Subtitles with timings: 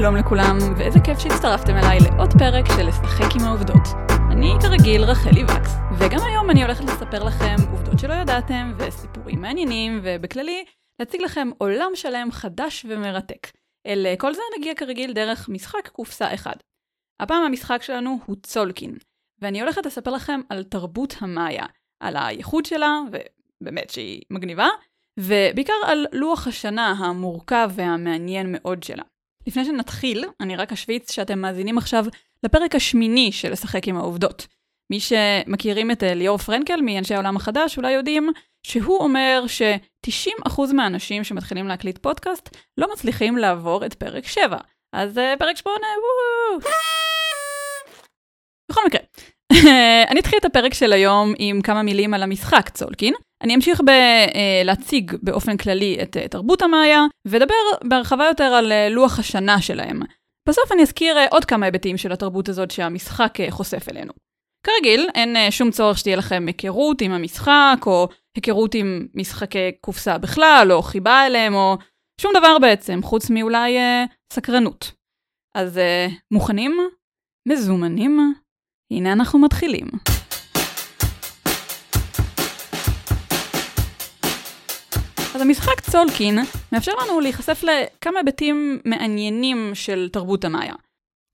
[0.00, 3.88] שלום לכולם, ואיזה כיף שהצטרפתם אליי לעוד פרק של לשחק עם העובדות.
[4.32, 10.00] אני כרגיל רחלי וקס, וגם היום אני הולכת לספר לכם עובדות שלא ידעתם, וסיפורים מעניינים,
[10.02, 10.64] ובכללי,
[10.98, 13.46] להציג לכם עולם שלם חדש ומרתק.
[13.86, 16.56] אל כל זה נגיע כרגיל דרך משחק קופסה אחד.
[17.20, 18.94] הפעם המשחק שלנו הוא צולקין,
[19.42, 21.66] ואני הולכת לספר לכם על תרבות המאיה,
[22.00, 23.00] על הייחוד שלה,
[23.62, 24.68] ובאמת שהיא מגניבה,
[25.18, 29.02] ובעיקר על לוח השנה המורכב והמעניין מאוד שלה.
[29.46, 32.04] לפני שנתחיל, אני רק אשוויץ שאתם מאזינים עכשיו
[32.42, 34.46] לפרק השמיני של לשחק עם העובדות.
[34.90, 38.30] מי שמכירים את אה, ליאור פרנקל מאנשי העולם החדש אולי יודעים
[38.66, 44.58] שהוא אומר ש-90% מהאנשים שמתחילים להקליט פודקאסט לא מצליחים לעבור את פרק 7.
[44.92, 46.70] אז uh, פרק 8, וואו!
[48.70, 49.00] בכל מקרה,
[50.10, 53.14] אני אתחיל את הפרק של היום עם כמה מילים על המשחק צולקין.
[53.42, 54.62] אני אמשיך אה,
[55.22, 60.00] באופן כללי את אה, תרבות המאיה, ודבר בהרחבה יותר על אה, לוח השנה שלהם.
[60.48, 64.12] בסוף אני אזכיר עוד כמה היבטים של התרבות הזאת שהמשחק חושף אלינו.
[64.66, 70.68] כרגיל, אין שום צורך שתהיה לכם היכרות עם המשחק, או היכרות עם משחקי קופסה בכלל,
[70.72, 71.76] או חיבה אליהם, או
[72.20, 74.92] שום דבר בעצם, חוץ מאולי אה, סקרנות.
[75.54, 76.78] אז אה, מוכנים?
[77.48, 78.34] מזומנים?
[78.90, 79.86] הנה אנחנו מתחילים.
[85.34, 86.38] אז המשחק צולקין
[86.72, 90.74] מאפשר לנו להיחשף לכמה היבטים מעניינים של תרבות המאיה.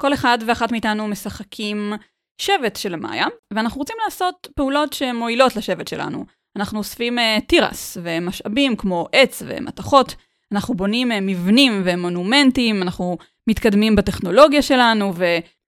[0.00, 1.92] כל אחד ואחת מאיתנו משחקים
[2.40, 6.24] שבט של המאיה, ואנחנו רוצים לעשות פעולות שמועילות לשבט שלנו.
[6.56, 10.14] אנחנו אוספים uh, תירס ומשאבים כמו עץ ומתכות,
[10.52, 13.18] אנחנו בונים uh, מבנים ומונומנטים, אנחנו
[13.48, 15.12] מתקדמים בטכנולוגיה שלנו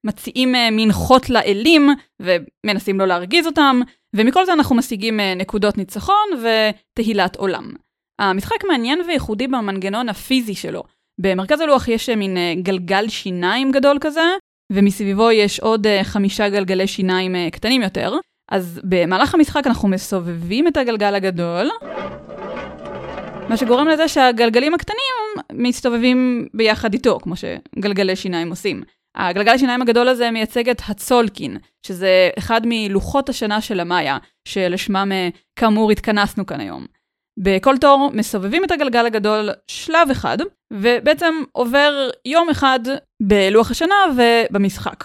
[0.04, 1.88] ומציעים uh, מנחות לאלים
[2.22, 3.80] ומנסים לא להרגיז אותם,
[4.16, 7.72] ומכל זה אנחנו משיגים uh, נקודות ניצחון ותהילת עולם.
[8.19, 10.82] המשחק מעניין וייחודי במנגנון הפיזי שלו.
[11.20, 14.25] במרכז הלוח יש מין אה, גלגל שיניים גדול כזה,
[14.72, 18.15] ומסביבו יש עוד אה, חמישה גלגלי שיניים אה, קטנים יותר.
[18.50, 21.70] אז במהלך המשחק אנחנו מסובבים את הגלגל הגדול,
[23.48, 28.82] מה שגורם לזה שהגלגלים הקטנים מסתובבים ביחד איתו, כמו שגלגלי שיניים עושים.
[29.18, 31.56] הגלגל השיניים הגדול הזה מייצג את הצולקין,
[31.86, 34.18] שזה אחד מלוחות השנה של המאיה,
[34.48, 35.12] שלשמם
[35.56, 36.86] כאמור התכנסנו כאן היום.
[37.38, 40.38] בכל תור מסובבים את הגלגל הגדול שלב אחד,
[40.72, 42.80] ובעצם עובר יום אחד
[43.22, 45.04] בלוח השנה ובמשחק.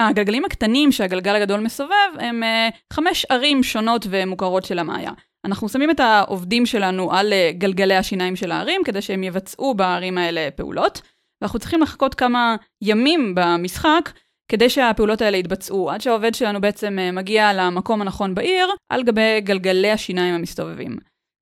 [0.00, 5.10] הגלגלים הקטנים שהגלגל הגדול מסובב הם uh, חמש ערים שונות ומוכרות של המאיה.
[5.44, 10.18] אנחנו שמים את העובדים שלנו על uh, גלגלי השיניים של הערים כדי שהם יבצעו בערים
[10.18, 11.02] האלה פעולות,
[11.40, 14.10] ואנחנו צריכים לחכות כמה ימים במשחק
[14.48, 19.40] כדי שהפעולות האלה יתבצעו, עד שהעובד שלנו בעצם uh, מגיע למקום הנכון בעיר על גבי
[19.40, 20.96] גלגלי השיניים המסתובבים.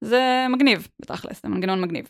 [0.04, 2.08] זה מגניב, בתכלס, זה מנגנון מגניב.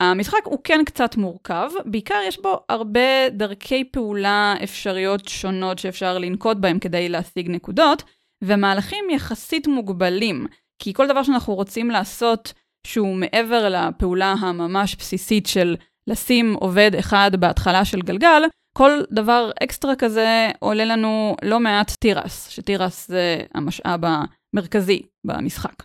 [0.00, 6.56] המשחק הוא כן קצת מורכב, בעיקר יש בו הרבה דרכי פעולה אפשריות שונות שאפשר לנקוט
[6.56, 8.02] בהם כדי להשיג נקודות,
[8.44, 10.46] ומהלכים יחסית מוגבלים,
[10.78, 12.52] כי כל דבר שאנחנו רוצים לעשות
[12.86, 15.76] שהוא מעבר לפעולה הממש בסיסית של
[16.08, 18.42] לשים עובד אחד בהתחלה של גלגל,
[18.76, 25.82] כל דבר אקסטרה כזה עולה לנו לא מעט תירס, שתירס זה המשאב המרכזי במשחק.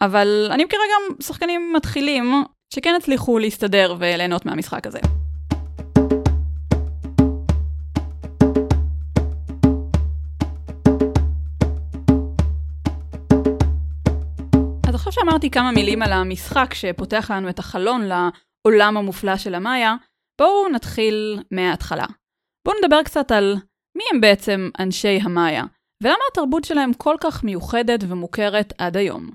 [0.00, 4.98] אבל אני מכירה גם שחקנים מתחילים שכן הצליחו להסתדר וליהנות מהמשחק הזה.
[14.88, 18.02] אז עכשיו שאמרתי כמה מילים על המשחק שפותח לנו את החלון
[18.66, 19.94] לעולם המופלא של המאיה,
[20.40, 22.06] בואו נתחיל מההתחלה.
[22.66, 23.56] בואו נדבר קצת על
[23.96, 25.64] מי הם בעצם אנשי המאיה,
[26.02, 29.30] ולמה התרבות שלהם כל כך מיוחדת ומוכרת עד היום.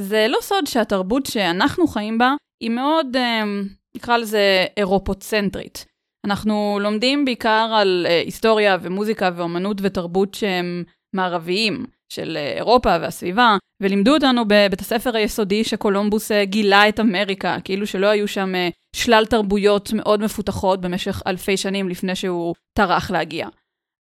[0.00, 3.62] זה לא סוד שהתרבות שאנחנו חיים בה היא מאוד, אמ,
[3.96, 5.86] נקרא לזה, אירופוצנטרית.
[6.26, 10.84] אנחנו לומדים בעיקר על אה, היסטוריה ומוזיקה ואומנות ותרבות שהם
[11.14, 17.56] מערביים, של אה, אירופה והסביבה, ולימדו אותנו בבית הספר היסודי שקולומבוס אה, גילה את אמריקה,
[17.64, 18.52] כאילו שלא היו שם
[18.96, 23.48] שלל תרבויות מאוד מפותחות במשך אלפי שנים לפני שהוא טרח להגיע.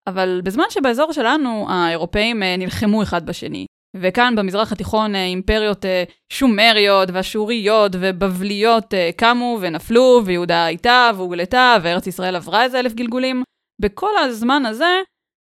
[0.07, 3.65] אבל בזמן שבאזור שלנו האירופאים נלחמו אחד בשני,
[3.97, 6.03] וכאן במזרח התיכון אה, אימפריות אה,
[6.33, 13.43] שומריות ואשוריות ובבליות אה, קמו ונפלו, ויהודה הייתה והוגלתה, וארץ ישראל עברה איזה אלף גלגולים.
[13.81, 14.99] בכל הזמן הזה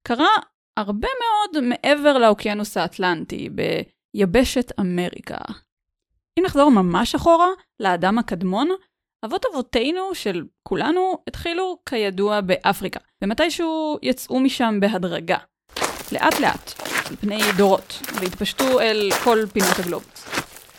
[0.07, 0.37] קרה
[0.79, 3.49] הרבה מאוד מעבר לאוקיינוס האטלנטי,
[4.15, 5.37] ביבשת אמריקה.
[6.39, 7.47] אם נחזור ממש אחורה,
[7.81, 8.69] לאדם הקדמון,
[9.25, 15.39] אבות אבותינו של כולנו התחילו כידוע באפריקה, ומתישהו יצאו משם בהדרגה.
[16.13, 16.73] לאט לאט,
[17.11, 20.29] על פני דורות, והתפשטו אל כל פינות הגלובוס.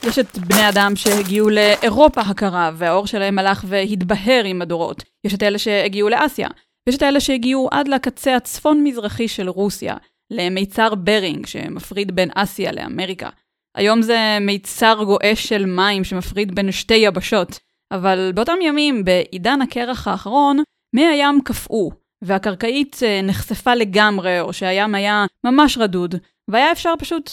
[0.04, 5.04] יש את בני אדם שהגיעו לאירופה הקרה, והאור שלהם הלך והתבהר עם הדורות.
[5.24, 6.48] יש את אלה שהגיעו לאסיה.
[6.90, 9.96] ויש את אלה שהגיעו עד לקצה הצפון-מזרחי של רוסיה,
[10.32, 13.30] למיצר ברינג, שמפריד בין אסיה לאמריקה.
[13.78, 17.60] היום זה מיצר גועש של מים שמפריד בין שתי יבשות,
[17.94, 20.58] אבל באותם ימים, בעידן הקרח האחרון,
[20.96, 21.92] מי הים קפאו,
[22.24, 26.16] והקרקעית אה, נחשפה לגמרי, או שהים היה ממש רדוד,
[26.52, 27.32] והיה אפשר פשוט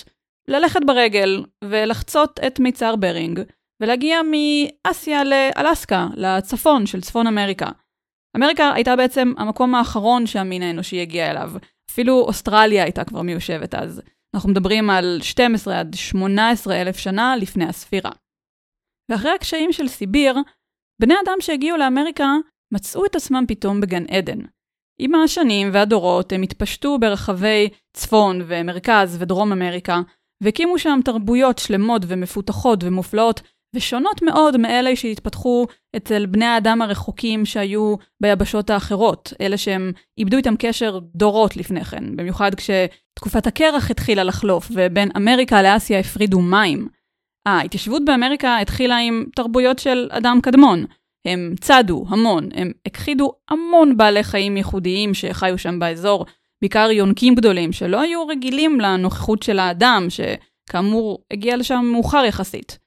[0.48, 3.40] ללכת ברגל ולחצות את מיצר ברינג,
[3.82, 7.68] ולהגיע מאסיה לאלסקה, לצפון של צפון אמריקה.
[8.36, 11.52] אמריקה הייתה בעצם המקום האחרון שהמין האנושי הגיע אליו.
[11.90, 14.02] אפילו אוסטרליה הייתה כבר מיושבת אז.
[14.34, 18.10] אנחנו מדברים על 12 עד 18 אלף שנה לפני הספירה.
[19.10, 20.36] ואחרי הקשיים של סיביר,
[21.00, 22.34] בני אדם שהגיעו לאמריקה
[22.74, 24.38] מצאו את עצמם פתאום בגן עדן.
[24.98, 30.00] עם השנים והדורות הם התפשטו ברחבי צפון ומרכז ודרום אמריקה,
[30.42, 33.40] והקימו שם תרבויות שלמות ומפותחות ומופלאות,
[33.74, 35.66] ושונות מאוד מאלה שהתפתחו
[35.96, 42.16] אצל בני האדם הרחוקים שהיו ביבשות האחרות, אלה שהם איבדו איתם קשר דורות לפני כן,
[42.16, 46.88] במיוחד כשתקופת הקרח התחילה לחלוף, ובין אמריקה לאסיה הפרידו מים.
[47.46, 50.84] ההתיישבות באמריקה התחילה עם תרבויות של אדם קדמון.
[51.26, 56.26] הם צדו המון, הם הכחידו המון בעלי חיים ייחודיים שחיו שם באזור,
[56.62, 62.85] בעיקר יונקים גדולים, שלא היו רגילים לנוכחות של האדם, שכאמור הגיע לשם מאוחר יחסית.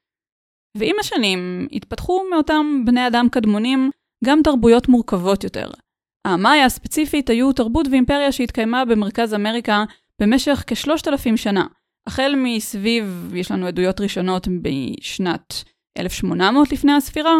[0.76, 3.90] ועם השנים התפתחו מאותם בני אדם קדמונים
[4.24, 5.70] גם תרבויות מורכבות יותר.
[6.26, 9.84] המאיה הספציפית היו תרבות ואימפריה שהתקיימה במרכז אמריקה
[10.20, 11.66] במשך כשלושת אלפים שנה.
[12.06, 15.64] החל מסביב, יש לנו עדויות ראשונות בשנת
[15.98, 17.34] 1800 לפני הספירה,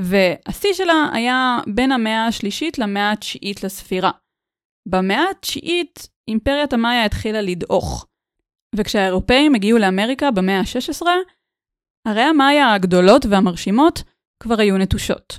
[0.00, 4.10] והשיא שלה היה בין המאה השלישית למאה התשיעית לספירה.
[4.88, 8.06] במאה התשיעית אימפריית המאיה התחילה לדעוך,
[8.74, 11.06] וכשהאירופאים הגיעו לאמריקה במאה ה-16,
[12.08, 14.02] ערי המאיה הגדולות והמרשימות
[14.42, 15.38] כבר היו נטושות.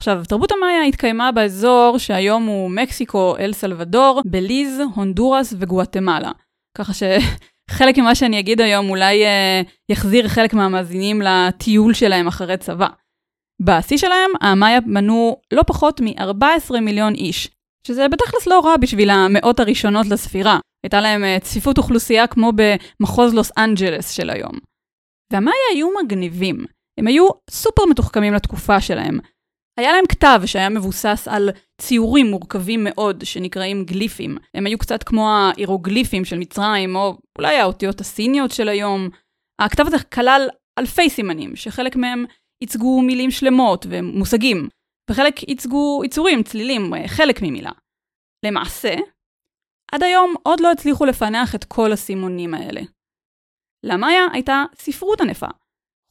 [0.00, 6.32] עכשיו, תרבות המאיה התקיימה באזור שהיום הוא מקסיקו, אל סלבדור, בליז, הונדורס וגואטמלה.
[6.78, 12.88] ככה שחלק ממה שאני אגיד היום אולי אה, יחזיר חלק מהמאזינים לטיול שלהם אחרי צבא.
[13.62, 17.50] בשיא שלהם, המאיה מנו לא פחות מ-14 מיליון איש,
[17.86, 20.58] שזה בתכלס לא רע בשביל המאות הראשונות לספירה.
[20.84, 24.75] הייתה להם אה, צפיפות אוכלוסייה כמו במחוז לוס אנג'לס של היום.
[25.32, 26.64] והמאיה היו מגניבים.
[26.98, 29.18] הם היו סופר מתוחכמים לתקופה שלהם.
[29.78, 31.50] היה להם כתב שהיה מבוסס על
[31.80, 34.36] ציורים מורכבים מאוד שנקראים גליפים.
[34.54, 39.08] הם היו קצת כמו האירוגליפים של מצרים, או אולי האותיות הסיניות של היום.
[39.60, 42.24] הכתב הזה כלל אלפי סימנים, שחלק מהם
[42.62, 44.68] ייצגו מילים שלמות ומושגים,
[45.10, 47.72] וחלק ייצגו יצורים, צלילים, חלק ממילה.
[48.46, 48.94] למעשה,
[49.92, 52.80] עד היום עוד לא הצליחו לפענח את כל הסימונים האלה.
[53.84, 55.46] למאיה הייתה ספרות ענפה.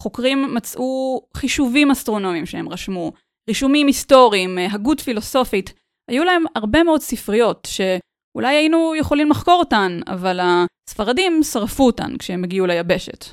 [0.01, 3.11] חוקרים מצאו חישובים אסטרונומיים שהם רשמו,
[3.49, 5.73] רישומים היסטוריים, הגות פילוסופית.
[6.11, 10.39] היו להם הרבה מאוד ספריות שאולי היינו יכולים לחקור אותן, אבל
[10.89, 13.25] הספרדים שרפו אותן כשהם הגיעו ליבשת.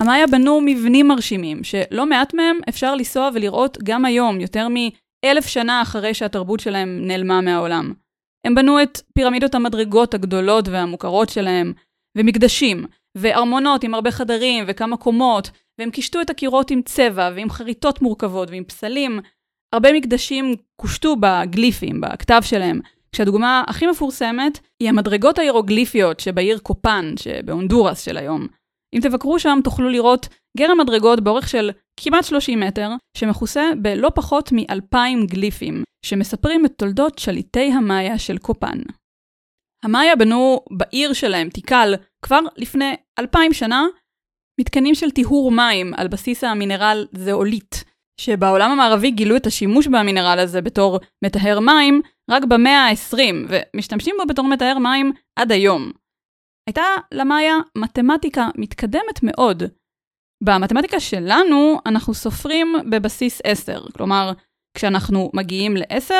[0.00, 5.82] המאיה בנו מבנים מרשימים, שלא מעט מהם אפשר לנסוע ולראות גם היום, יותר מאלף שנה
[5.82, 7.92] אחרי שהתרבות שלהם נעלמה מהעולם.
[8.46, 11.72] הם בנו את פירמידות המדרגות הגדולות והמוכרות שלהם,
[12.18, 12.84] ומקדשים,
[13.18, 18.50] וארמונות עם הרבה חדרים וכמה קומות, והם קישטו את הקירות עם צבע ועם חריטות מורכבות
[18.50, 19.20] ועם פסלים.
[19.74, 22.80] הרבה מקדשים קושטו בגליפים, בכתב שלהם,
[23.12, 28.46] כשהדוגמה הכי מפורסמת היא המדרגות ההירוגליפיות שבעיר קופן, שבהונדורס של היום.
[28.94, 30.28] אם תבקרו שם תוכלו לראות
[30.58, 37.18] גרם מדרגות באורך של כמעט 30 מטר, שמכוסה בלא פחות מ-2,000 גליפים, שמספרים את תולדות
[37.18, 38.78] שליטי המאיה של קופן.
[39.84, 43.86] המאיה בנו בעיר שלהם, תיקל, כבר לפני אלפיים שנה,
[44.60, 47.84] מתקנים של טיהור מים על בסיס המינרל זאולית,
[48.20, 54.26] שבעולם המערבי גילו את השימוש במינרל הזה בתור מטהר מים רק במאה ה-20, ומשתמשים בו
[54.26, 55.92] בתור מטהר מים עד היום.
[56.68, 56.82] הייתה
[57.14, 59.62] למאיה מתמטיקה מתקדמת מאוד.
[60.44, 64.32] במתמטיקה שלנו אנחנו סופרים בבסיס 10, כלומר,
[64.76, 66.14] כשאנחנו מגיעים ל-10,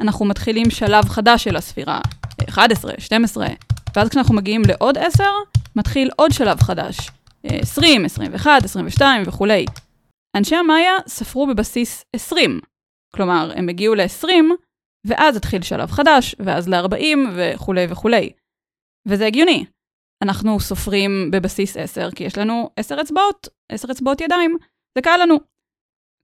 [0.00, 2.00] אנחנו מתחילים שלב חדש של הספירה,
[2.48, 3.46] 11, 12,
[3.96, 5.24] ואז כשאנחנו מגיעים לעוד 10,
[5.76, 6.96] מתחיל עוד שלב חדש,
[7.44, 9.64] 20, 21, 22 וכולי.
[10.36, 12.60] אנשי המאיה ספרו בבסיס 20,
[13.14, 14.28] כלומר, הם הגיעו ל-20,
[15.06, 18.32] ואז התחיל שלב חדש, ואז ל-40 וכולי וכולי.
[19.08, 19.64] וזה הגיוני.
[20.22, 24.56] אנחנו סופרים בבסיס 10, כי יש לנו 10 אצבעות, 10 אצבעות ידיים,
[24.98, 25.38] זה קל לנו.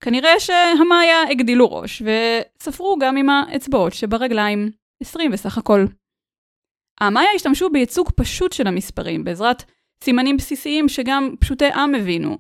[0.05, 4.71] כנראה שהמאיה הגדילו ראש, וספרו גם עם האצבעות שברגליים,
[5.03, 5.85] 20 בסך הכל.
[7.01, 9.65] המאיה השתמשו בייצוג פשוט של המספרים בעזרת
[10.05, 12.39] סימנים בסיסיים שגם פשוטי עם הבינו.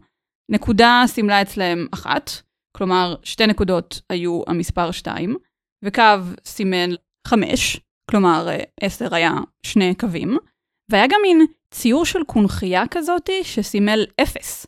[0.50, 2.30] נקודה סימלה אצלהם אחת,
[2.76, 5.36] כלומר שתי נקודות היו המספר 2,
[5.84, 6.02] וקו
[6.44, 6.90] סימן
[7.26, 8.48] 5, כלומר
[8.80, 9.32] 10 היה
[9.66, 10.38] שני קווים,
[10.90, 14.66] והיה גם מין ציור של קונכייה כזאתי שסימל 0.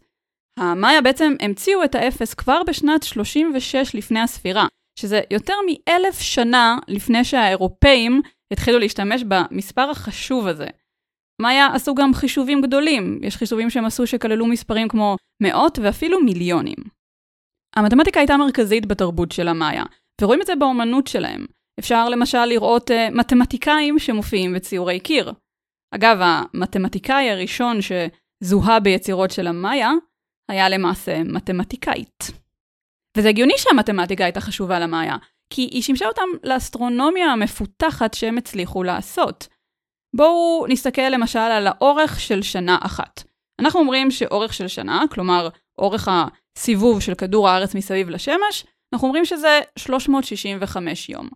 [0.59, 4.67] המאיה בעצם המציאו את האפס כבר בשנת 36 לפני הספירה,
[4.99, 10.66] שזה יותר מאלף שנה לפני שהאירופאים התחילו להשתמש במספר החשוב הזה.
[11.42, 16.76] מאיה עשו גם חישובים גדולים, יש חישובים שהם עשו שכללו מספרים כמו מאות ואפילו מיליונים.
[17.76, 19.85] המתמטיקה הייתה מרכזית בתרבות של המאיה,
[20.21, 21.47] ורואים את זה באומנות שלהם.
[21.78, 25.32] אפשר למשל לראות uh, מתמטיקאים שמופיעים בציורי קיר.
[25.94, 29.90] אגב, המתמטיקאי הראשון שזוהה ביצירות של המאיה
[30.49, 32.30] היה למעשה מתמטיקאית.
[33.16, 35.16] וזה הגיוני שהמתמטיקה הייתה חשובה למאיה,
[35.54, 39.49] כי היא שימשה אותם לאסטרונומיה המפותחת שהם הצליחו לעשות.
[40.16, 43.23] בואו נסתכל למשל על האורך של שנה אחת.
[43.61, 49.25] אנחנו אומרים שאורך של שנה, כלומר אורך הסיבוב של כדור הארץ מסביב לשמש, אנחנו אומרים
[49.25, 51.28] שזה 365 יום.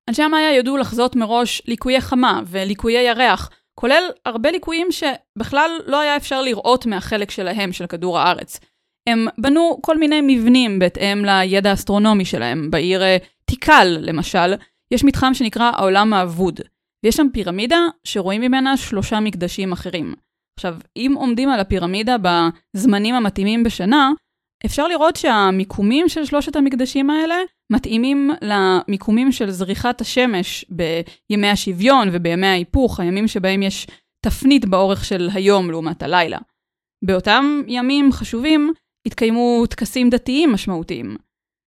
[0.08, 6.16] אנשי המאיה ידעו לחזות מראש ליקויי חמה וליקויי ירח, כולל הרבה ליקויים שבכלל לא היה
[6.16, 8.60] אפשר לראות מהחלק שלהם, של כדור הארץ.
[9.10, 12.70] הם בנו כל מיני מבנים בהתאם לידע האסטרונומי שלהם.
[12.70, 14.54] בעיר אה, תיקל, למשל,
[14.90, 16.60] יש מתחם שנקרא העולם האבוד,
[17.04, 20.14] ויש שם פירמידה שרואים ממנה שלושה מקדשים אחרים.
[20.58, 24.10] עכשיו, אם עומדים על הפירמידה בזמנים המתאימים בשנה,
[24.66, 27.36] אפשר לראות שהמיקומים של שלושת המקדשים האלה
[27.72, 33.86] מתאימים למיקומים של זריחת השמש בימי השוויון ובימי ההיפוך, הימים שבהם יש
[34.24, 36.38] תפנית באורך של היום לעומת הלילה.
[37.04, 38.72] באותם ימים חשובים
[39.06, 41.16] התקיימו טקסים דתיים משמעותיים.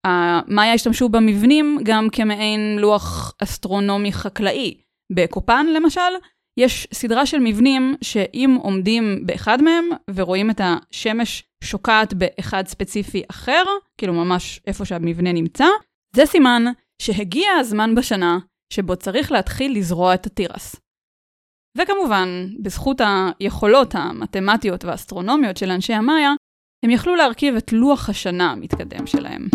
[0.08, 4.78] המאיה השתמשו במבנים גם כמעין לוח אסטרונומי חקלאי.
[5.16, 6.12] בקופן, למשל,
[6.60, 9.86] יש סדרה של מבנים שאם עומדים באחד מהם
[10.16, 13.64] ורואים את השמש שוקעת באחד ספציפי אחר,
[13.98, 15.66] כאילו ממש איפה שהמבנה נמצא,
[16.16, 16.64] זה סימן
[17.02, 18.40] שהגיע הזמן בשנה
[18.74, 20.76] שבו צריך להתחיל לזרוע את התירס.
[21.78, 22.28] וכמובן,
[22.62, 23.02] בזכות
[23.40, 26.34] היכולות המתמטיות והאסטרונומיות של אנשי המאיה,
[26.86, 29.48] הם יכלו להרכיב את לוח השנה המתקדם שלהם.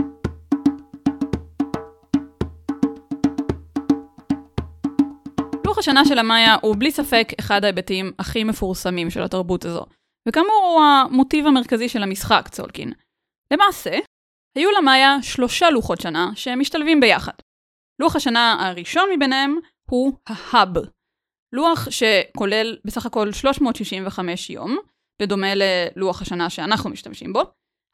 [5.66, 9.87] לוח השנה של המאיה הוא בלי ספק אחד ההיבטים הכי מפורסמים של התרבות הזו,
[10.28, 12.92] וכאמור הוא המוטיב המרכזי של המשחק צולקין.
[13.52, 13.99] למעשה,
[14.56, 17.33] היו למאיה שלושה לוחות שנה שהם משתלבים ביחד.
[18.00, 19.56] לוח השנה הראשון מביניהם
[19.90, 20.75] הוא ההאב,
[21.52, 24.78] לוח שכולל בסך הכל 365 יום,
[25.23, 27.42] בדומה ללוח השנה שאנחנו משתמשים בו.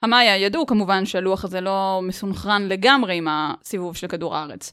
[0.05, 4.73] המאיה ידעו כמובן שהלוח הזה לא מסונכרן לגמרי עם הסיבוב של כדור הארץ.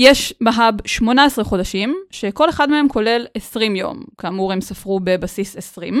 [0.00, 6.00] יש בהאב 18 חודשים, שכל אחד מהם כולל 20 יום, כאמור הם ספרו בבסיס 20,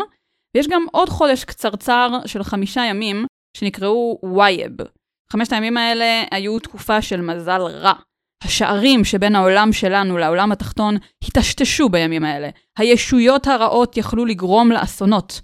[0.56, 3.26] ויש גם עוד חודש קצרצר של חמישה ימים,
[3.56, 4.72] שנקראו וייב.
[5.32, 7.92] חמשת הימים האלה היו תקופה של מזל רע.
[8.44, 12.48] השערים שבין העולם שלנו לעולם התחתון היטשטשו בימים האלה.
[12.78, 15.40] הישויות הרעות יכלו לגרום לאסונות.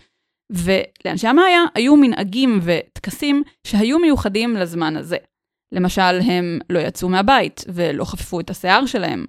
[0.52, 5.16] ולאנשי המאיה היו מנהגים וטקסים שהיו מיוחדים לזמן הזה.
[5.74, 9.26] למשל, הם לא יצאו מהבית ולא חפפו את השיער שלהם.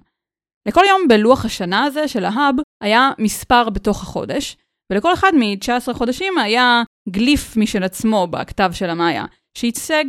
[0.68, 4.56] לכל יום בלוח השנה הזה של ההאב היה מספר בתוך החודש,
[4.92, 9.24] ולכל אחד מ-19 חודשים היה גליף משל עצמו בכתב של המאיה,
[9.58, 10.04] שייצג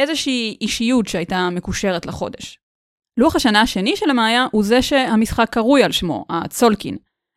[0.00, 2.58] איזושהי אישיות שהייתה מקושרת לחודש.
[3.20, 6.96] לוח השנה השני של המאיה הוא זה שהמשחק קרוי על שמו, הצולקין.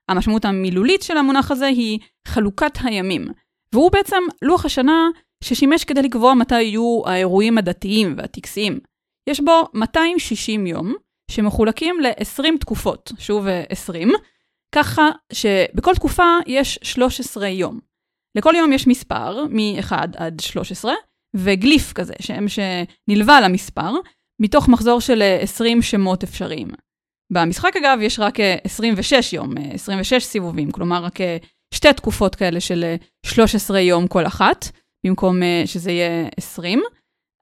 [0.09, 3.27] המשמעות המילולית של המונח הזה היא חלוקת הימים,
[3.73, 5.07] והוא בעצם לוח השנה
[5.43, 8.79] ששימש כדי לקבוע מתי יהיו האירועים הדתיים והטקסיים.
[9.29, 10.93] יש בו 260 יום,
[11.31, 14.11] שמחולקים ל-20 תקופות, שוב 20,
[14.75, 17.79] ככה שבכל תקופה יש 13 יום.
[18.35, 20.93] לכל יום יש מספר, מ-1 עד 13,
[21.35, 23.91] וגליף כזה, שם שנלווה למספר,
[24.41, 26.67] מתוך מחזור של 20 שמות אפשריים.
[27.33, 31.19] במשחק אגב יש רק 26 יום, 26 סיבובים, כלומר רק
[31.73, 32.95] שתי תקופות כאלה של
[33.25, 34.65] 13 יום כל אחת,
[35.05, 36.81] במקום שזה יהיה 20.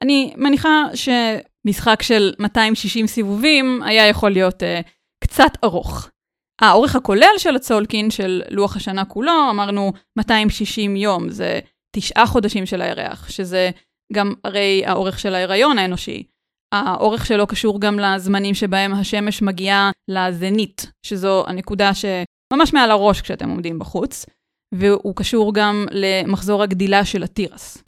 [0.03, 4.65] אני מניחה שמשחק של 260 סיבובים היה יכול להיות uh,
[5.23, 6.09] קצת ארוך.
[6.61, 11.59] האורך הכולל של הצולקין, של לוח השנה כולו, אמרנו 260 יום, זה
[11.95, 13.69] תשעה חודשים של הירח, שזה
[14.13, 16.23] גם הרי האורך של ההיריון האנושי.
[16.71, 23.49] האורך שלו קשור גם לזמנים שבהם השמש מגיעה לזנית, שזו הנקודה שממש מעל הראש כשאתם
[23.49, 24.25] עומדים בחוץ,
[24.73, 27.83] והוא קשור גם למחזור הגדילה של התירס.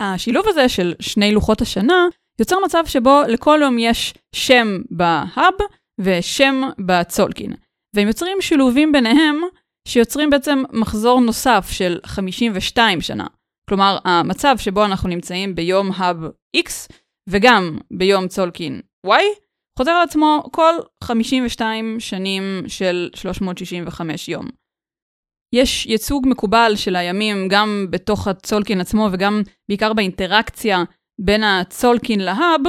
[0.00, 2.06] השילוב הזה של שני לוחות השנה
[2.38, 5.54] יוצר מצב שבו לכל יום יש שם בהאב
[6.00, 7.54] ושם בצולקין.
[7.96, 9.40] והם יוצרים שילובים ביניהם
[9.88, 13.26] שיוצרים בעצם מחזור נוסף של 52 שנה.
[13.68, 16.16] כלומר, המצב שבו אנחנו נמצאים ביום האב
[16.56, 16.92] X
[17.28, 19.10] וגם ביום צולקין Y,
[19.78, 24.48] חוזר על עצמו כל 52 שנים של 365 יום.
[25.54, 30.84] יש ייצוג מקובל של הימים גם בתוך הצולקין עצמו וגם בעיקר באינטראקציה
[31.20, 32.60] בין הצולקין להאב,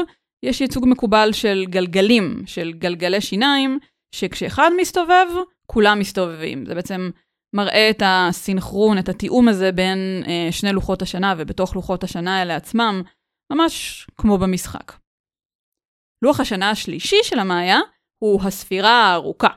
[0.45, 3.79] יש ייצוג מקובל של גלגלים, של גלגלי שיניים,
[4.15, 5.27] שכשאחד מסתובב,
[5.65, 6.65] כולם מסתובבים.
[6.65, 7.09] זה בעצם
[7.55, 12.55] מראה את הסינכרון, את התיאום הזה בין אה, שני לוחות השנה ובתוך לוחות השנה האלה
[12.55, 13.01] עצמם,
[13.51, 14.93] ממש כמו במשחק.
[16.21, 17.79] לוח השנה השלישי של המאיה
[18.23, 19.49] הוא הספירה הארוכה.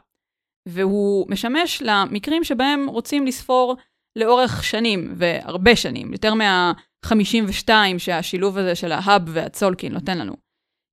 [0.68, 3.76] והוא משמש למקרים שבהם רוצים לספור
[4.16, 10.36] לאורך שנים, והרבה שנים, יותר מה-52 שהשילוב הזה של ההאב והצולקין נותן לנו.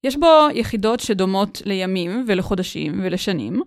[0.06, 3.62] יש בו יחידות שדומות לימים ולחודשים ולשנים,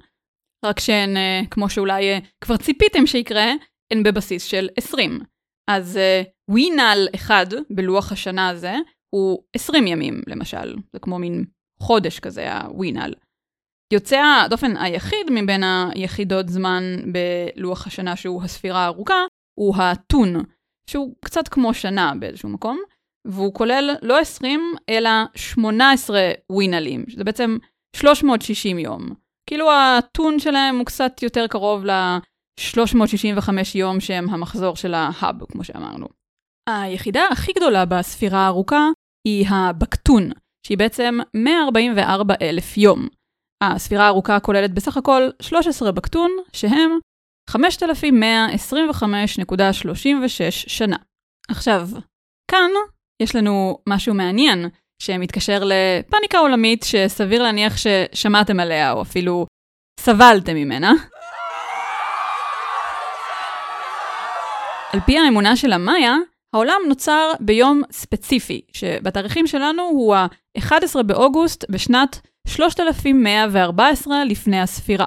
[0.64, 3.52] רק שהן, אה, כמו שאולי אה, כבר ציפיתם שיקרה,
[3.92, 5.20] הן בבסיס של 20.
[5.70, 5.98] אז
[6.50, 8.74] ווינל uh, אחד בלוח השנה הזה
[9.14, 10.76] הוא 20 ימים, למשל.
[10.92, 11.44] זה כמו מין
[11.82, 13.14] חודש כזה, הווינל.
[13.92, 15.62] יוצא הדופן היחיד מבין
[15.94, 19.24] היחידות זמן בלוח השנה שהוא הספירה הארוכה,
[19.58, 20.34] הוא האתון,
[20.90, 22.80] שהוא קצת כמו שנה באיזשהו מקום,
[23.26, 26.20] והוא כולל לא 20, אלא 18
[26.52, 27.58] ווינלים, שזה בעצם
[27.96, 29.08] 360 יום.
[29.48, 36.06] כאילו האתון שלהם הוא קצת יותר קרוב ל-365 יום שהם המחזור של ההאב, כמו שאמרנו.
[36.68, 38.88] היחידה הכי גדולה בספירה הארוכה
[39.28, 40.30] היא הבקטון,
[40.66, 43.08] שהיא בעצם 144 אלף יום.
[43.62, 46.90] הספירה הארוכה כוללת בסך הכל 13 בקטון, שהם
[47.50, 47.56] 5,125.36
[50.50, 50.96] שנה.
[51.50, 51.88] עכשיו,
[52.50, 52.70] כאן
[53.22, 54.68] יש לנו משהו מעניין
[55.02, 59.46] שמתקשר לפאניקה עולמית שסביר להניח ששמעתם עליה, או אפילו
[60.00, 60.92] סבלתם ממנה.
[64.92, 66.14] על פי האמונה של המאיה,
[66.54, 75.06] העולם נוצר ביום ספציפי, שבתאריכים שלנו הוא ה-11 באוגוסט בשנת 3,114 לפני הספירה.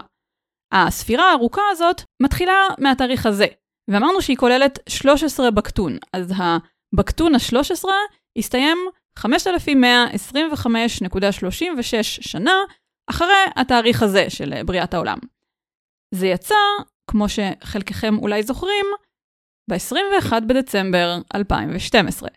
[0.73, 3.45] הספירה הארוכה הזאת מתחילה מהתאריך הזה,
[3.89, 7.85] ואמרנו שהיא כוללת 13 בקטון, אז הבקטון ה-13
[8.37, 8.77] הסתיים
[9.19, 9.25] 5,125.36
[12.01, 12.55] שנה
[13.09, 15.17] אחרי התאריך הזה של בריאת העולם.
[16.11, 16.55] זה יצא,
[17.11, 18.85] כמו שחלקכם אולי זוכרים,
[19.69, 22.29] ב-21 בדצמבר 2012.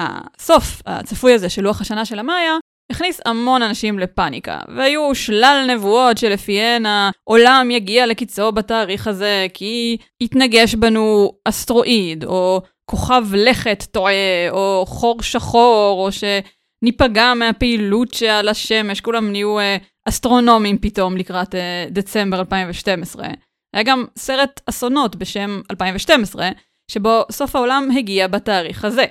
[0.00, 2.56] הסוף הצפוי הזה של לוח השנה של המאיה
[2.90, 10.74] הכניס המון אנשים לפאניקה, והיו שלל נבואות שלפיהן העולם יגיע לקיצו בתאריך הזה, כי יתנגש
[10.74, 19.30] בנו אסטרואיד, או כוכב לכת טועה, או חור שחור, או שניפגע מהפעילות שעל השמש, כולם
[19.30, 19.76] נהיו אה,
[20.08, 23.28] אסטרונומים פתאום לקראת אה, דצמבר 2012.
[23.74, 26.48] היה גם סרט אסונות בשם 2012,
[26.90, 29.04] שבו סוף העולם הגיע בתאריך הזה.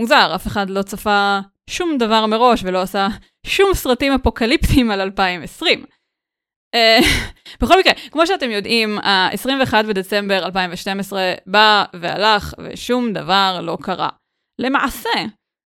[0.00, 1.38] מוזר, אף אחד לא צפה
[1.70, 3.08] שום דבר מראש ולא עשה
[3.46, 5.84] שום סרטים אפוקליפטיים על 2020.
[6.74, 6.98] אה,
[7.62, 14.08] בכל מקרה, כמו שאתם יודעים, ה-21 בדצמבר 2012 בא והלך ושום דבר לא קרה.
[14.60, 15.10] למעשה,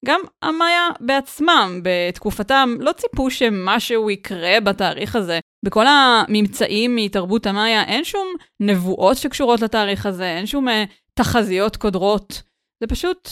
[0.05, 5.39] גם המאיה בעצמם, בתקופתם, לא ציפו שמשהו יקרה בתאריך הזה.
[5.65, 8.29] בכל הממצאים מתרבות המאיה אין שום
[8.61, 10.73] נבואות שקשורות לתאריך הזה, אין שום uh,
[11.15, 12.43] תחזיות קודרות.
[12.83, 13.29] זה פשוט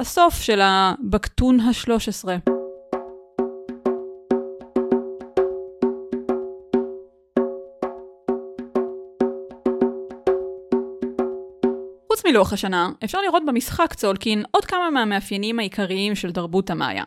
[0.00, 2.55] הסוף של הבקטון ה-13.
[12.16, 17.04] חוץ מלוח השנה, אפשר לראות במשחק צולקין עוד כמה מהמאפיינים העיקריים של תרבות המאיה.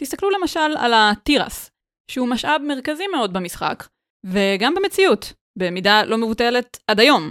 [0.00, 1.70] תסתכלו למשל על התירס,
[2.10, 3.86] שהוא משאב מרכזי מאוד במשחק,
[4.26, 7.30] וגם במציאות, במידה לא מבוטלת עד היום.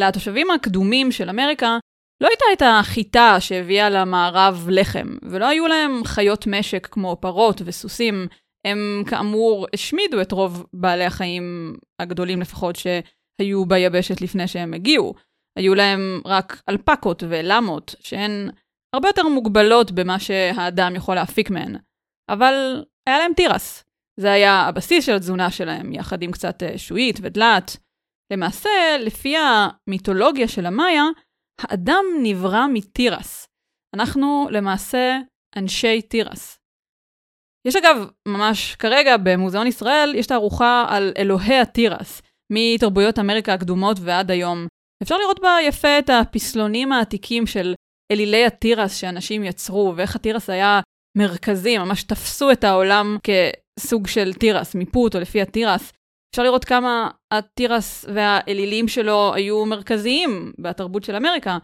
[0.00, 1.78] לתושבים הקדומים של אמריקה
[2.22, 8.26] לא הייתה את החיטה שהביאה למערב לחם, ולא היו להם חיות משק כמו פרות וסוסים.
[8.66, 15.27] הם כאמור השמידו את רוב בעלי החיים הגדולים לפחות שהיו ביבשת לפני שהם הגיעו.
[15.58, 18.50] היו להם רק אלפקות ולמות, שהן
[18.94, 21.76] הרבה יותר מוגבלות במה שהאדם יכול להפיק מהן.
[22.30, 23.84] אבל היה להם תירס.
[24.20, 27.76] זה היה הבסיס של התזונה שלהם, יחד עם קצת אה, שועית ודלת.
[28.32, 31.04] למעשה, לפי המיתולוגיה של המאיה,
[31.60, 33.48] האדם נברא מתירס.
[33.94, 35.18] אנחנו למעשה
[35.56, 36.58] אנשי תירס.
[37.68, 44.30] יש אגב, ממש כרגע במוזיאון ישראל, יש תערוכה על אלוהי התירס, מתרבויות אמריקה הקדומות ועד
[44.30, 44.66] היום.
[45.02, 47.74] אפשר לראות בה יפה את הפסלונים העתיקים של
[48.12, 50.80] אלילי התירס שאנשים יצרו, ואיך התירס היה
[51.18, 55.92] מרכזי, ממש תפסו את העולם כסוג של תירס, מיפו אותו לפי התירס.
[56.30, 61.58] אפשר לראות כמה התירס והאלילים שלו היו מרכזיים בתרבות של אמריקה,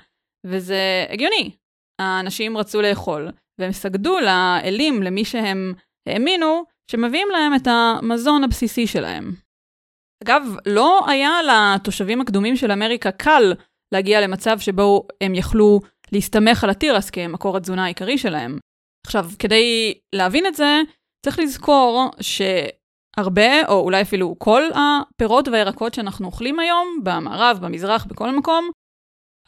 [0.46, 1.50] וזה הגיוני.
[2.00, 3.28] האנשים רצו לאכול,
[3.60, 5.74] והם סגדו לאלים, למי שהם
[6.08, 9.43] האמינו, שמביאים להם את המזון הבסיסי שלהם.
[10.24, 13.54] אגב, לא היה לתושבים הקדומים של אמריקה קל
[13.92, 15.80] להגיע למצב שבו הם יכלו
[16.12, 18.58] להסתמך על התירס כמקור התזונה העיקרי שלהם.
[19.06, 20.80] עכשיו, כדי להבין את זה,
[21.26, 28.30] צריך לזכור שהרבה, או אולי אפילו כל הפירות והירקות שאנחנו אוכלים היום, במערב, במזרח, בכל
[28.30, 28.70] מקום,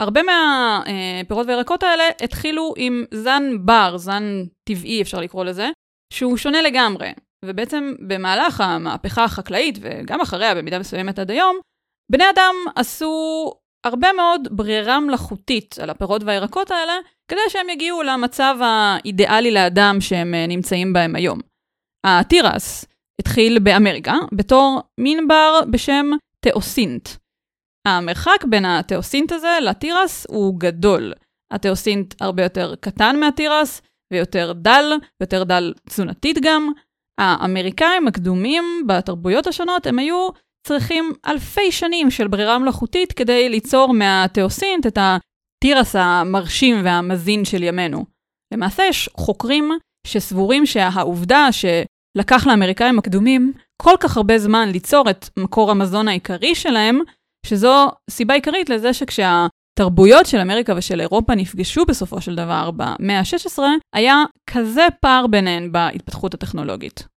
[0.00, 4.22] הרבה מהפירות והירקות האלה התחילו עם זן בר, זן
[4.64, 5.68] טבעי אפשר לקרוא לזה,
[6.12, 7.10] שהוא שונה לגמרי.
[7.44, 11.56] ובעצם במהלך המהפכה החקלאית, וגם אחריה במידה מסוימת עד היום,
[12.12, 13.52] בני אדם עשו
[13.86, 16.92] הרבה מאוד ברירה מלאכותית על הפירות והירקות האלה,
[17.30, 21.40] כדי שהם יגיעו למצב האידיאלי לאדם שהם אה, נמצאים בהם היום.
[22.06, 22.84] התירס
[23.20, 26.06] התחיל באמריקה בתור מין בר בשם
[26.40, 27.08] תאוסינט.
[27.86, 31.12] המרחק בין התאוסינט הזה לתירס הוא גדול.
[31.52, 36.72] התאוסינט הרבה יותר קטן מהתירס, ויותר דל, ויותר דל תזונתית גם.
[37.18, 40.28] האמריקאים הקדומים בתרבויות השונות, הם היו
[40.66, 48.04] צריכים אלפי שנים של ברירה מלאכותית כדי ליצור מהתאוסינט את התירס המרשים והמזין של ימינו.
[48.54, 49.70] למעשה יש חוקרים
[50.06, 53.52] שסבורים שהעובדה שלקח לאמריקאים הקדומים
[53.82, 57.00] כל כך הרבה זמן ליצור את מקור המזון העיקרי שלהם,
[57.46, 58.92] שזו סיבה עיקרית לזה
[59.76, 63.58] שכשהתרבויות של אמריקה ושל אירופה נפגשו בסופו של דבר במאה ה-16,
[63.94, 67.08] היה כזה פער ביניהן בהתפתחות הטכנולוגית.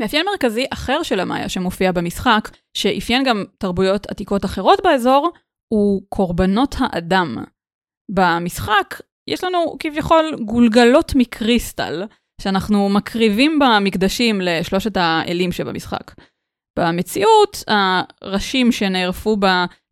[0.00, 5.30] מאפיין מרכזי אחר של המאיה שמופיע במשחק, שאפיין גם תרבויות עתיקות אחרות באזור,
[5.72, 7.36] הוא קורבנות האדם.
[8.10, 12.04] במשחק יש לנו כביכול גולגלות מקריסטל,
[12.40, 16.14] שאנחנו מקריבים במקדשים לשלושת האלים שבמשחק.
[16.78, 19.36] במציאות, הראשים שנערפו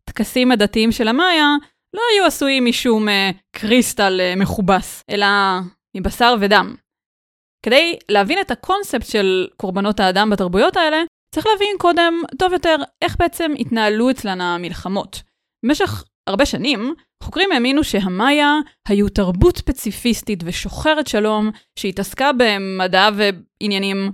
[0.07, 1.55] בטקסים הדתיים של המאיה
[1.95, 3.11] לא היו עשויים משום uh,
[3.51, 5.27] קריסטל uh, מכובס, אלא
[5.97, 6.75] מבשר ודם.
[7.65, 10.97] כדי להבין את הקונספט של קורבנות האדם בתרבויות האלה,
[11.35, 15.21] צריך להבין קודם, טוב יותר, איך בעצם התנהלו אצלן המלחמות.
[15.65, 16.93] במשך הרבה שנים,
[17.23, 18.53] חוקרים האמינו שהמאיה
[18.87, 24.11] היו תרבות פציפיסטית ושוחרת שלום, שהתעסקה במדע ועניינים,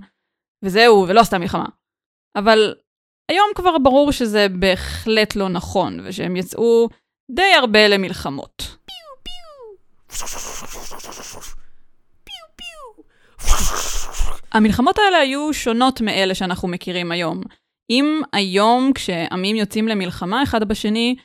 [0.64, 1.66] וזהו, ולא עשתה מלחמה.
[2.38, 2.74] אבל
[3.28, 6.88] היום כבר ברור שזה בהחלט לא נכון, ושהם יצאו
[7.30, 8.76] די הרבה למלחמות.
[14.52, 17.40] המלחמות האלה היו שונות מאלה שאנחנו מכירים היום.
[17.90, 21.16] אם היום כשעמים יוצאים למלחמה אחד בשני,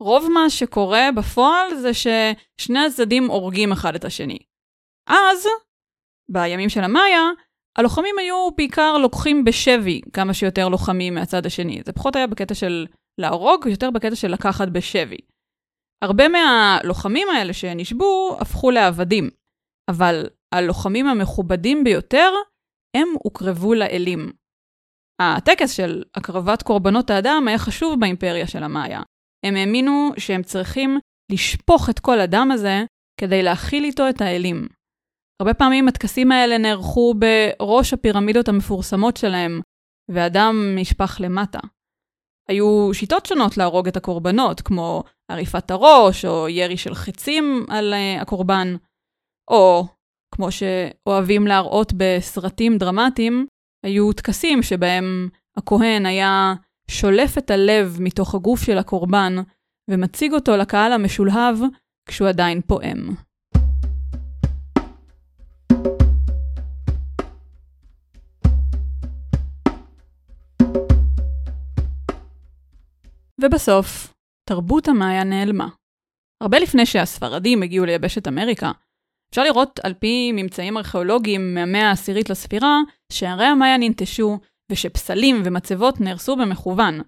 [0.00, 4.38] רוב מה שקורה בפועל זה ששני הצדדים הורגים אחד את השני.
[5.06, 5.46] אז,
[6.28, 7.30] בימים של המאיה,
[7.78, 11.82] הלוחמים היו בעיקר לוקחים בשבי כמה שיותר לוחמים מהצד השני.
[11.86, 12.86] זה פחות היה בקטע של
[13.20, 15.18] להרוג, יותר בקטע של לקחת בשבי.
[16.04, 19.30] הרבה מהלוחמים האלה שנשבו הפכו לעבדים,
[19.90, 22.32] אבל הלוחמים המכובדים ביותר,
[22.96, 24.32] הם הוקרבו לאלים.
[25.22, 29.02] הטקס של הקרבת קורבנות האדם היה חשוב באימפריה של המאיה.
[29.46, 30.98] הם האמינו שהם צריכים
[31.32, 32.84] לשפוך את כל הדם הזה
[33.20, 34.68] כדי להכיל איתו את האלים.
[35.40, 39.60] הרבה פעמים הטקסים האלה נערכו בראש הפירמידות המפורסמות שלהם,
[40.10, 41.58] והדם נשפך למטה.
[42.48, 48.22] היו שיטות שונות להרוג את הקורבנות, כמו עריפת הראש, או ירי של חצים על uh,
[48.22, 48.76] הקורבן,
[49.50, 49.86] או,
[50.34, 53.46] כמו שאוהבים להראות בסרטים דרמטיים,
[53.84, 56.54] היו טקסים שבהם הכהן היה
[56.88, 59.34] שולף את הלב מתוך הגוף של הקורבן
[59.90, 61.56] ומציג אותו לקהל המשולהב
[62.08, 63.14] כשהוא עדיין פועם.
[73.44, 74.14] ובסוף,
[74.48, 75.68] תרבות המאיה נעלמה.
[76.42, 78.72] הרבה לפני שהספרדים הגיעו ליבשת אמריקה,
[79.30, 82.78] אפשר לראות על פי ממצאים ארכיאולוגיים מהמאה העשירית לספירה,
[83.12, 84.38] שערי המאיה ננטשו
[84.72, 87.00] ושפסלים ומצבות נהרסו במכוון.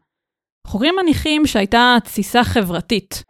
[0.66, 3.25] חוקרים מניחים שהייתה תסיסה חברתית.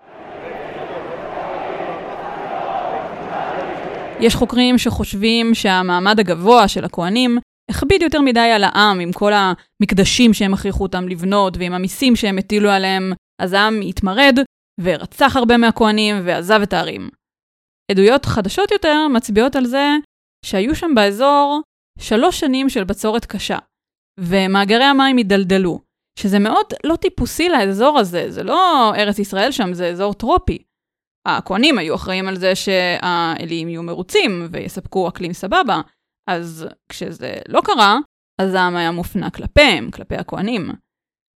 [4.20, 7.38] יש חוקרים שחושבים שהמעמד הגבוה של הכוהנים
[7.70, 12.38] הכביד יותר מדי על העם עם כל המקדשים שהם הכריחו אותם לבנות ועם המיסים שהם
[12.38, 14.38] הטילו עליהם, אז העם התמרד
[14.81, 17.09] ורצח הרבה מהכוהנים ועזב את הערים.
[17.90, 19.88] עדויות חדשות יותר מצביעות על זה
[20.44, 21.61] שהיו שם באזור
[21.98, 23.59] שלוש שנים של בצורת קשה,
[24.20, 25.81] ומאגרי המים הידלדלו,
[26.18, 30.59] שזה מאוד לא טיפוסי לאזור הזה, זה לא ארץ ישראל שם, זה אזור טרופי.
[31.29, 35.81] הכוהנים היו אחראים על זה שהאלים יהיו מרוצים ויספקו אקלים סבבה,
[36.26, 37.98] אז כשזה לא קרה,
[38.40, 40.70] הזעם היה מופנה כלפיהם, כלפי הכוהנים.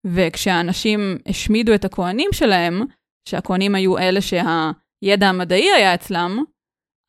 [0.06, 2.80] וכשהאנשים השמידו את הכוהנים שלהם,
[3.28, 6.38] שהכוהנים היו אלה שהידע המדעי היה אצלם,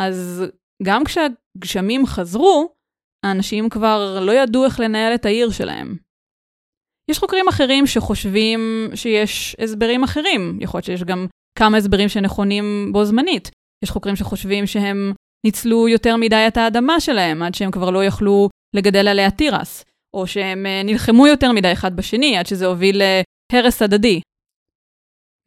[0.01, 0.43] אז
[0.83, 2.73] גם כשהגשמים חזרו,
[3.25, 5.97] האנשים כבר לא ידעו איך לנהל את העיר שלהם.
[7.11, 13.05] יש חוקרים אחרים שחושבים שיש הסברים אחרים, יכול להיות שיש גם כמה הסברים שנכונים בו
[13.05, 13.51] זמנית.
[13.83, 15.13] יש חוקרים שחושבים שהם
[15.45, 20.27] ניצלו יותר מדי את האדמה שלהם, עד שהם כבר לא יכלו לגדל עליה תירס, או
[20.27, 23.01] שהם אה, נלחמו יותר מדי אחד בשני, עד שזה הוביל
[23.53, 24.21] להרס הדדי.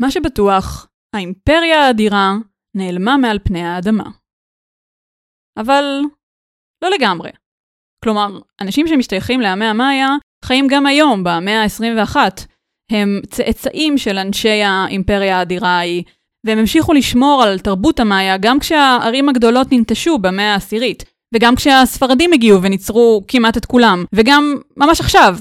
[0.03, 2.33] מה שבטוח, האימפריה האדירה
[2.77, 4.11] נעלמה מעל פני האדמה.
[5.59, 5.85] אבל
[6.85, 7.31] לא לגמרי.
[8.05, 10.09] כלומר, אנשים שמשתייכים לעמי המאיה
[10.45, 12.17] חיים גם היום, במאה ה-21.
[12.91, 16.05] הם צאצאים של אנשי האימפריה האדירה ההיא,
[16.47, 22.63] והם המשיכו לשמור על תרבות המאיה גם כשהערים הגדולות ננטשו במאה העשירית, וגם כשהספרדים הגיעו
[22.63, 25.39] וניצרו כמעט את כולם, וגם ממש עכשיו.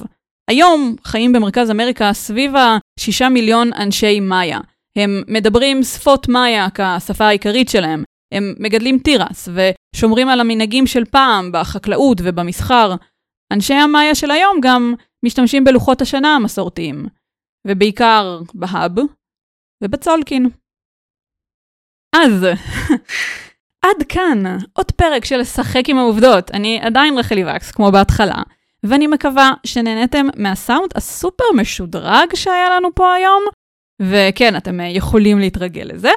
[0.50, 4.60] היום חיים במרכז אמריקה סביב ה-6 מיליון אנשי מאיה.
[4.98, 8.04] הם מדברים שפות מאיה כשפה העיקרית שלהם.
[8.34, 12.96] הם מגדלים תירס ושומרים על המנהגים של פעם בחקלאות ובמסחר.
[13.54, 14.94] אנשי המאיה של היום גם
[15.26, 17.06] משתמשים בלוחות השנה המסורתיים,
[17.68, 18.92] ובעיקר בהאב
[19.84, 20.50] ובצולקין.
[22.16, 22.48] אז,
[23.86, 24.44] עד כאן
[24.74, 26.52] עוד פרק של לשחק עם העובדות.
[26.52, 28.42] אני עדיין רחלי וקס, כמו בהתחלה,
[28.84, 33.44] ואני מקווה שנהניתם מהסאונד הסופר משודרג שהיה לנו פה היום,
[34.02, 36.12] וכן, אתם יכולים להתרגל לזה.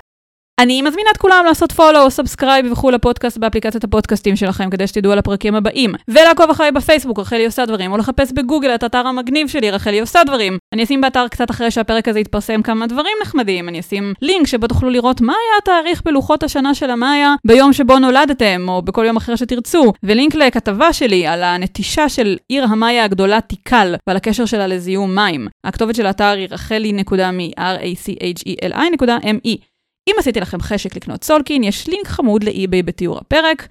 [0.60, 5.18] אני מזמינה את כולם לעשות follow, subscribe וכו' לפודקאסט באפליקציית הפודקאסטים שלכם כדי שתדעו על
[5.18, 5.94] הפרקים הבאים.
[6.08, 10.24] ולעקוב אחריי בפייסבוק, רחלי עושה דברים, או לחפש בגוגל את האתר המגניב שלי, רחלי עושה
[10.26, 10.58] דברים.
[10.72, 13.68] אני אשים באתר קצת אחרי שהפרק הזה יתפרסם כמה דברים נחמדים.
[13.68, 17.98] אני אשים לינק שבו תוכלו לראות מה היה התאריך בלוחות השנה של המאיה ביום שבו
[17.98, 19.92] נולדתם, או בכל יום אחר שתרצו.
[20.02, 25.48] ולינק לכתבה שלי על הנטישה של עיר המאיה הגדולה תיקל, ועל הקשר שלה לזיהום מים.
[25.66, 29.73] הכתובת של האתר היא רחלי.מי r-a-c-h-e-l-i.me.
[30.08, 33.68] אם עשיתי לכם חשק לקנות סולקין, יש לינק חמוד לאי-ביי בתיאור הפרק.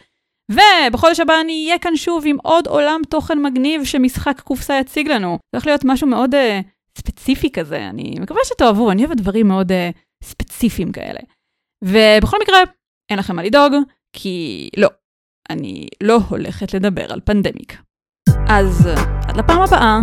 [0.51, 5.29] ובחודש הבא אני אהיה כאן שוב עם עוד עולם תוכן מגניב שמשחק קופסה יציג לנו.
[5.31, 6.37] זה הולך להיות משהו מאוד uh,
[6.97, 9.75] ספציפי כזה, אני מקווה שתאהבו, אני אוהבת דברים מאוד uh,
[10.23, 11.19] ספציפיים כאלה.
[11.83, 12.57] ובכל מקרה,
[13.11, 13.73] אין לכם מה לדאוג,
[14.13, 14.89] כי לא,
[15.49, 17.77] אני לא הולכת לדבר על פנדמיק.
[18.49, 18.89] אז
[19.27, 19.99] עד לפעם הבאה,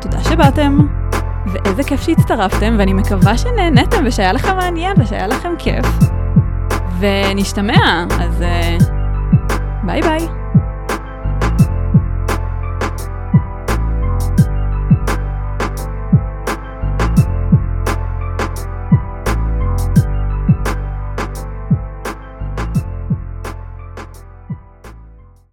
[0.00, 1.09] תודה שבאתם.
[1.46, 5.86] ואיזה כיף שהצטרפתם, ואני מקווה שנהנתם ושהיה לכם מעניין ושהיה לכם כיף.
[7.00, 8.44] ונשתמע, אז
[8.78, 8.84] uh,
[9.82, 10.39] ביי ביי.